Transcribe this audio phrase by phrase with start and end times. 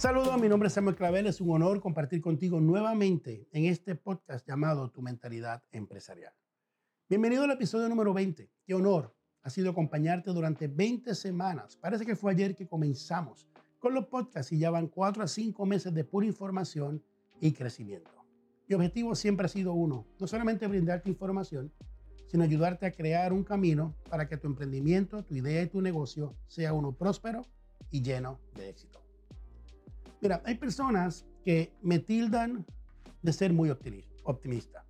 [0.00, 1.26] Saludos, mi nombre es Samuel Clavel.
[1.26, 6.32] Es un honor compartir contigo nuevamente en este podcast llamado Tu Mentalidad Empresarial.
[7.06, 8.50] Bienvenido al episodio número 20.
[8.64, 11.76] Qué honor ha sido acompañarte durante 20 semanas.
[11.76, 13.46] Parece que fue ayer que comenzamos
[13.78, 17.04] con los podcasts y ya van 4 a 5 meses de pura información
[17.38, 18.24] y crecimiento.
[18.68, 21.74] Mi objetivo siempre ha sido uno, no solamente brindarte información,
[22.28, 26.38] sino ayudarte a crear un camino para que tu emprendimiento, tu idea y tu negocio
[26.46, 27.44] sea uno próspero
[27.90, 29.09] y lleno de éxito.
[30.20, 32.66] Mira, hay personas que me tildan
[33.22, 34.84] de ser muy optimista.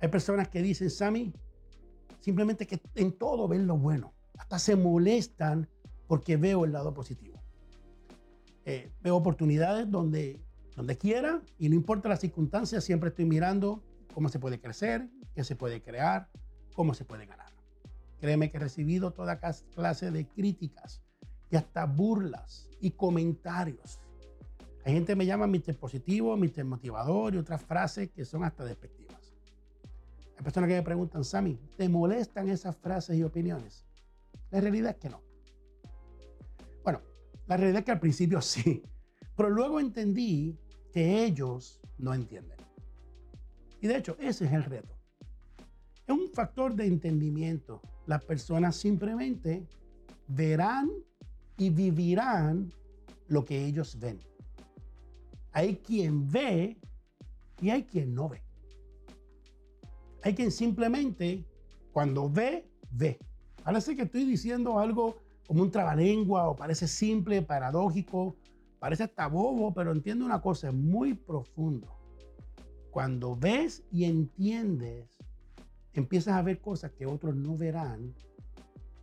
[0.00, 1.32] Hay personas que dicen, Sammy,
[2.20, 4.12] simplemente que en todo ven lo bueno.
[4.36, 5.68] Hasta se molestan
[6.08, 7.40] porque veo el lado positivo.
[8.64, 10.40] Eh, veo oportunidades donde,
[10.74, 15.44] donde quiera y no importa las circunstancias, siempre estoy mirando cómo se puede crecer, qué
[15.44, 16.28] se puede crear,
[16.74, 17.52] cómo se puede ganar.
[18.20, 21.02] Créeme que he recibido toda clase de críticas
[21.50, 24.00] y hasta burlas y comentarios.
[24.84, 25.76] Hay gente que me llama Mr.
[25.76, 26.64] Positivo, Mr.
[26.64, 29.32] Motivador y otras frases que son hasta despectivas.
[30.36, 33.86] Hay personas que me preguntan, Sammy, ¿te molestan esas frases y opiniones?
[34.50, 35.22] La realidad es que no.
[36.82, 37.00] Bueno,
[37.46, 38.82] la realidad es que al principio sí,
[39.34, 40.58] pero luego entendí
[40.92, 42.58] que ellos no entienden.
[43.80, 44.94] Y de hecho, ese es el reto.
[46.06, 47.80] Es un factor de entendimiento.
[48.06, 49.66] Las personas simplemente
[50.28, 50.90] verán
[51.56, 52.70] y vivirán
[53.28, 54.20] lo que ellos ven.
[55.54, 56.76] Hay quien ve
[57.62, 58.42] y hay quien no ve.
[60.22, 61.44] Hay quien simplemente
[61.92, 63.18] cuando ve, ve.
[63.62, 65.16] Parece que estoy diciendo algo
[65.46, 68.34] como un trabalengua o parece simple, paradójico,
[68.80, 71.88] parece hasta bobo, pero entiende una cosa, muy profundo.
[72.90, 75.08] Cuando ves y entiendes
[75.92, 78.12] empiezas a ver cosas que otros no verán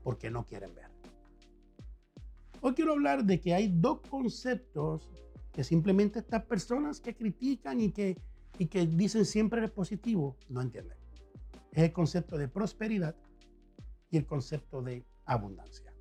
[0.04, 0.92] porque no quieren ver.
[2.60, 5.08] Hoy quiero hablar de que hay dos conceptos
[5.52, 8.18] que simplemente estas personas que critican y que,
[8.58, 10.98] y que dicen siempre es positivo no entienden.
[11.72, 13.16] Es el concepto de prosperidad
[14.10, 15.92] y el concepto de abundancia.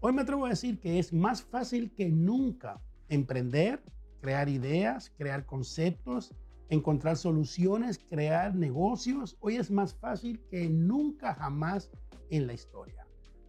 [0.00, 3.82] Hoy me atrevo a decir que es más fácil que nunca emprender,
[4.20, 6.34] crear ideas, crear conceptos,
[6.70, 11.90] encontrar soluciones, crear negocios, hoy es más fácil que nunca jamás
[12.30, 13.06] en la historia.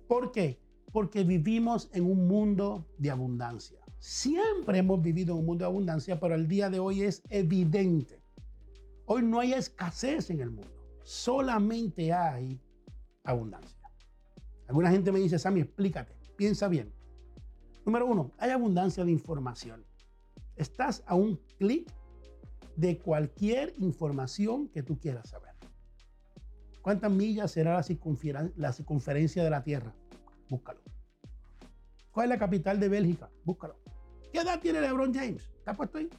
[0.07, 0.59] ¿Por qué?
[0.91, 3.80] Porque vivimos en un mundo de abundancia.
[4.01, 8.19] Siempre hemos vivido en un mundo de abundancia, pero el día de hoy es evidente.
[9.05, 10.73] Hoy no hay escasez en el mundo,
[11.03, 12.59] solamente hay
[13.23, 13.77] abundancia.
[14.67, 16.91] Alguna gente me dice, Sammy, explícate, piensa bien.
[17.85, 19.85] Número uno, hay abundancia de información.
[20.55, 21.87] Estás a un clic
[22.75, 25.53] de cualquier información que tú quieras saber.
[26.81, 29.93] ¿Cuántas millas será la, circunferencia de la Tierra?
[30.49, 30.81] Búscalo.
[32.11, 33.29] ¿Cuál es la capital de Bélgica?
[33.45, 33.90] Búscalo.
[34.31, 35.49] ¿Qué edad tiene LeBron James?
[35.57, 36.09] ¿Está puesto ahí?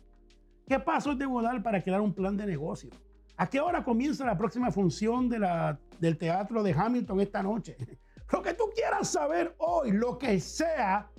[0.67, 2.91] ¿Qué pasos debo dar para crear un plan de negocio?
[3.37, 7.77] ¿A qué hora comienza la próxima función de la, del teatro de Hamilton esta noche?
[8.31, 11.11] Lo que tú quieras saber hoy, lo que sea,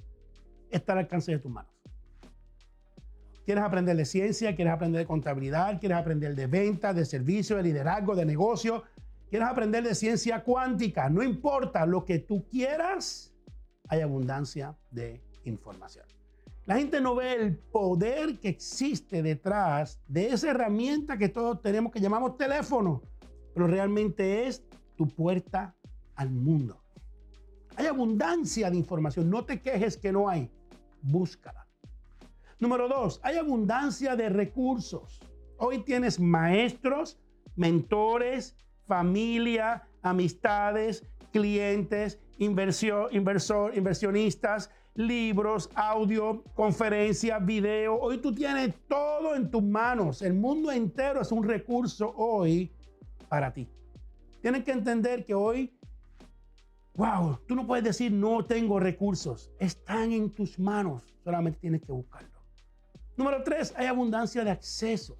[0.71, 1.71] está al alcance de tus manos.
[3.45, 4.55] ¿Quieres aprender de ciencia?
[4.55, 5.79] ¿Quieres aprender de contabilidad?
[5.79, 8.83] ¿Quieres aprender de venta, de servicio, de liderazgo, de negocio?
[9.29, 11.07] ¿Quieres aprender de ciencia cuántica?
[11.07, 13.31] No importa lo que tú quieras,
[13.89, 16.05] hay abundancia de información.
[16.65, 21.91] La gente no ve el poder que existe detrás de esa herramienta que todos tenemos
[21.91, 23.01] que llamamos teléfono,
[23.53, 24.63] pero realmente es
[24.95, 25.75] tu puerta
[26.15, 26.81] al mundo.
[27.75, 30.49] Hay abundancia de información, no te quejes que no hay,
[31.01, 31.67] búscala.
[32.59, 35.19] Número dos, hay abundancia de recursos.
[35.57, 37.19] Hoy tienes maestros,
[37.57, 41.03] mentores, familia, amistades,
[41.33, 47.99] clientes, inversor, inversionistas, libros, audio, conferencia, video.
[47.99, 50.21] Hoy tú tienes todo en tus manos.
[50.21, 52.71] El mundo entero es un recurso hoy
[53.27, 53.67] para ti.
[54.41, 55.73] Tienes que entender que hoy,
[56.95, 59.51] wow, tú no puedes decir no tengo recursos.
[59.59, 61.01] Están en tus manos.
[61.23, 62.31] Solamente tienes que buscarlos.
[63.15, 65.17] Número tres, hay abundancia de accesos.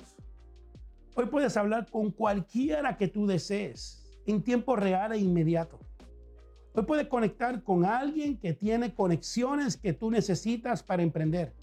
[1.15, 5.79] Hoy puedes hablar con cualquiera que tú desees en tiempo real e inmediato.
[6.73, 11.53] Hoy puedes conectar con alguien que tiene conexiones que tú necesitas para emprender.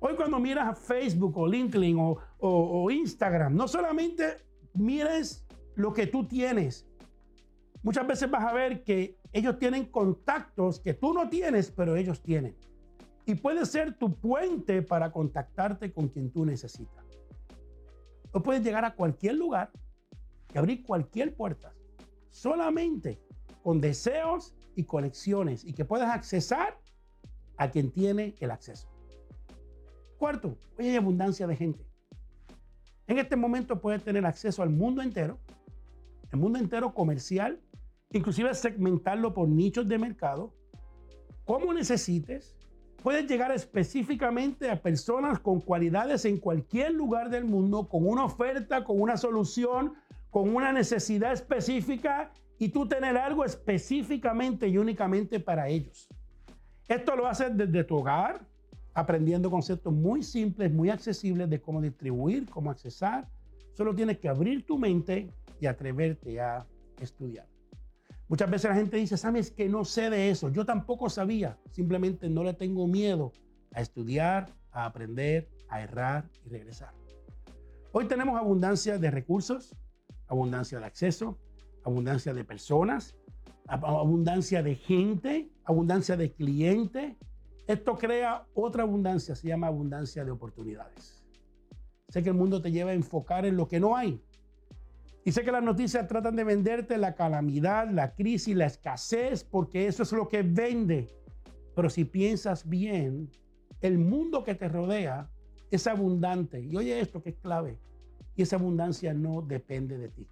[0.00, 4.36] Hoy cuando miras a Facebook o LinkedIn o, o Instagram, no solamente
[4.74, 6.86] mires lo que tú tienes.
[7.82, 12.22] Muchas veces vas a ver que ellos tienen contactos que tú no tienes, pero ellos
[12.22, 12.54] tienen
[13.26, 17.04] y puede ser tu puente para contactarte con quien tú necesitas.
[18.32, 19.70] O puedes llegar a cualquier lugar
[20.52, 21.72] y abrir cualquier puerta,
[22.30, 23.20] solamente
[23.64, 26.78] con deseos y conexiones y que puedas accesar
[27.56, 28.86] a quien tiene el acceso.
[30.18, 31.86] Cuarto, hoy hay abundancia de gente.
[33.06, 35.38] En este momento puedes tener acceso al mundo entero,
[36.30, 37.58] el mundo entero comercial,
[38.10, 40.52] inclusive segmentarlo por nichos de mercado,
[41.46, 42.54] como necesites.
[43.02, 48.84] Puedes llegar específicamente a personas con cualidades en cualquier lugar del mundo, con una oferta,
[48.84, 49.94] con una solución,
[50.28, 52.30] con una necesidad específica
[52.64, 56.08] y tú tener algo específicamente y únicamente para ellos.
[56.88, 58.40] Esto lo haces desde tu hogar,
[58.94, 63.28] aprendiendo conceptos muy simples, muy accesibles de cómo distribuir, cómo accesar.
[63.74, 65.30] Solo tienes que abrir tu mente
[65.60, 66.66] y atreverte a
[66.98, 67.46] estudiar.
[68.28, 70.48] Muchas veces la gente dice, sabes que no sé de eso.
[70.48, 71.58] Yo tampoco sabía.
[71.70, 73.32] Simplemente no le tengo miedo
[73.74, 76.94] a estudiar, a aprender, a errar y regresar.
[77.92, 79.76] Hoy tenemos abundancia de recursos,
[80.28, 81.38] abundancia de acceso,
[81.84, 83.14] abundancia de personas,
[83.66, 87.16] abundancia de gente, abundancia de clientes,
[87.66, 91.24] esto crea otra abundancia, se llama abundancia de oportunidades.
[92.08, 94.22] Sé que el mundo te lleva a enfocar en lo que no hay.
[95.24, 99.86] Y sé que las noticias tratan de venderte la calamidad, la crisis, la escasez, porque
[99.86, 101.08] eso es lo que vende.
[101.74, 103.30] Pero si piensas bien,
[103.80, 105.30] el mundo que te rodea
[105.70, 106.60] es abundante.
[106.60, 107.78] Y oye esto que es clave.
[108.36, 110.28] Y esa abundancia no depende de ti,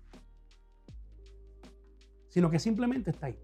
[2.33, 3.39] sino que simplemente está ahí.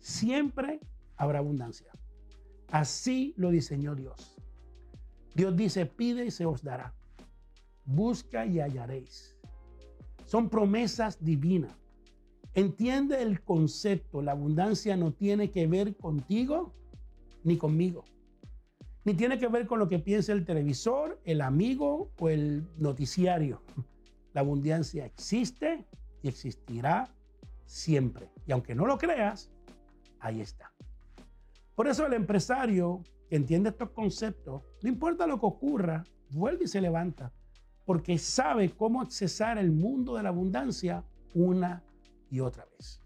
[0.00, 0.80] Siempre
[1.16, 1.86] habrá abundancia.
[2.72, 4.36] Así lo diseñó Dios.
[5.36, 6.92] Dios dice, pide y se os dará.
[7.84, 9.36] Busca y hallaréis.
[10.26, 11.76] Son promesas divinas.
[12.54, 14.20] Entiende el concepto.
[14.20, 16.74] La abundancia no tiene que ver contigo
[17.44, 18.04] ni conmigo.
[19.04, 23.62] Ni tiene que ver con lo que piensa el televisor, el amigo o el noticiario.
[24.34, 25.86] La abundancia existe
[26.20, 27.14] y existirá
[27.68, 28.30] siempre.
[28.46, 29.50] Y aunque no lo creas,
[30.18, 30.72] ahí está.
[31.76, 36.68] Por eso el empresario que entiende estos conceptos, no importa lo que ocurra, vuelve y
[36.68, 37.30] se levanta,
[37.84, 41.04] porque sabe cómo accesar el mundo de la abundancia
[41.34, 41.82] una
[42.30, 43.00] y otra vez.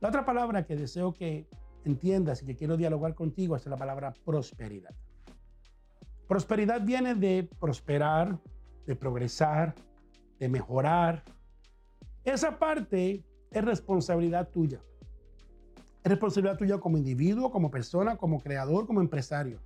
[0.00, 1.48] La otra palabra que deseo que
[1.84, 4.94] entiendas y que quiero dialogar contigo es la palabra prosperidad.
[6.26, 8.38] Prosperidad viene de prosperar,
[8.86, 9.74] de progresar,
[10.38, 11.24] de mejorar.
[12.24, 14.82] Esa parte es responsabilidad tuya.
[16.04, 19.60] Es responsabilidad tuya como individuo, como persona, como creador, como empresario.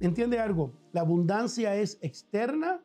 [0.00, 0.72] ¿Entiende algo?
[0.92, 2.82] La abundancia es externa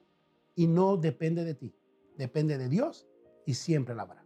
[0.55, 1.75] y no depende de ti.
[2.17, 3.07] Depende de Dios
[3.45, 4.25] y siempre la habrá.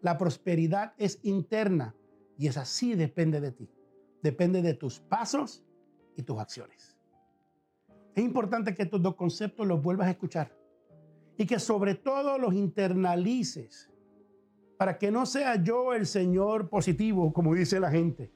[0.00, 1.94] La prosperidad es interna
[2.38, 3.70] y es así depende de ti.
[4.22, 5.64] Depende de tus pasos
[6.16, 6.96] y tus acciones.
[8.14, 10.56] Es importante que estos dos conceptos los vuelvas a escuchar
[11.36, 13.91] y que sobre todo los internalices
[14.82, 18.32] para que no sea yo el Señor positivo, como dice la gente,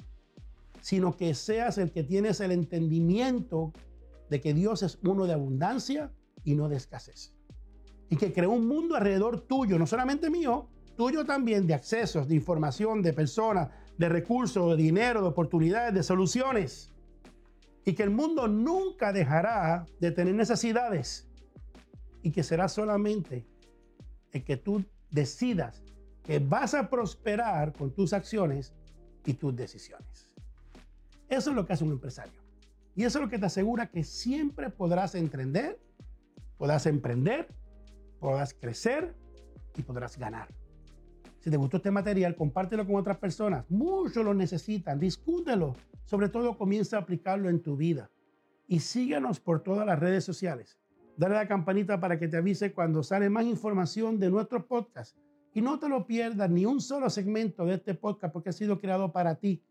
[0.81, 3.73] sino que seas el que tienes el entendimiento
[4.31, 6.13] de que Dios es uno de abundancia
[6.45, 7.35] y no de escasez.
[8.11, 12.37] Y que creó un mundo alrededor tuyo, no solamente mío, tuyo también, de accesos, de
[12.37, 16.93] información, de personas, de recursos, de dinero, de oportunidades, de soluciones.
[17.85, 21.27] Y que el mundo nunca dejará de tener necesidades.
[22.23, 23.45] Y que será solamente
[24.31, 25.83] el que tú decidas
[26.26, 28.73] que vas a prosperar con tus acciones
[29.25, 30.28] y tus decisiones.
[31.28, 32.40] Eso es lo que hace un empresario.
[32.97, 35.78] Y eso es lo que te asegura que siempre podrás emprender,
[36.59, 37.49] podrás emprender,
[38.18, 39.14] podrás crecer
[39.76, 40.49] y podrás ganar.
[41.40, 43.64] Si te gustó este material, compártelo con otras personas.
[43.68, 44.99] Muchos lo necesitan.
[44.99, 45.76] Discútelo.
[46.06, 48.11] Sobre todo, comienza a aplicarlo en tu vida.
[48.66, 50.76] Y síguenos por todas las redes sociales.
[51.16, 55.16] Dale la campanita para que te avise cuando sale más información de nuestro podcast
[55.57, 58.79] y no te lo pierdas ni un solo segmento de este podcast porque ha sido
[58.79, 59.63] creado para ti,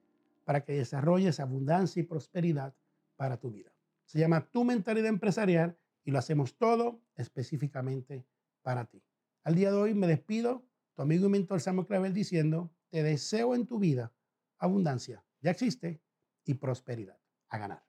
[0.44, 2.74] para que desarrolles abundancia y prosperidad
[3.16, 3.72] para tu vida.
[4.06, 8.26] Se llama Tu Mentalidad Empresarial y lo hacemos todo específicamente
[8.64, 9.04] para ti.
[9.44, 10.66] Al día de hoy me despido,
[10.96, 14.12] tu amigo y mentor Samuel Clavel diciendo, te deseo en tu vida
[14.58, 16.02] abundancia, ya existe,
[16.46, 17.20] y prosperidad.
[17.50, 17.84] A ganar.